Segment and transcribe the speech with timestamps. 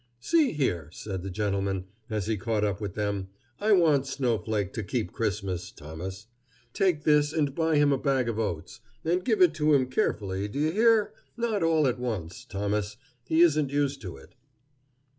[0.19, 3.27] "See here," said the gentleman, as he caught up with them;
[3.59, 6.25] "I want Snowflake to keep Christmas, Thomas.
[6.73, 8.79] Take this and buy him a bag of oats.
[9.05, 11.13] And give it to him carefully, do you hear?
[11.37, 12.97] not all at once, Thomas.
[13.25, 14.33] He isn't used to it."